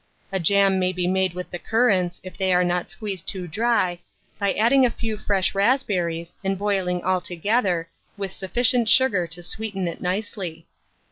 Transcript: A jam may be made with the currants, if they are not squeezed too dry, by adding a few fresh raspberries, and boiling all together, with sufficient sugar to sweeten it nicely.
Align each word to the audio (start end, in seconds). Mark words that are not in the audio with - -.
A 0.31 0.39
jam 0.39 0.79
may 0.79 0.91
be 0.93 1.05
made 1.05 1.35
with 1.35 1.51
the 1.51 1.59
currants, 1.59 2.19
if 2.23 2.35
they 2.35 2.51
are 2.55 2.63
not 2.63 2.89
squeezed 2.89 3.27
too 3.27 3.47
dry, 3.47 3.99
by 4.39 4.51
adding 4.53 4.83
a 4.83 4.89
few 4.89 5.15
fresh 5.15 5.53
raspberries, 5.53 6.33
and 6.43 6.57
boiling 6.57 7.03
all 7.03 7.21
together, 7.21 7.87
with 8.17 8.31
sufficient 8.33 8.89
sugar 8.89 9.27
to 9.27 9.43
sweeten 9.43 9.87
it 9.87 10.01
nicely. 10.01 10.65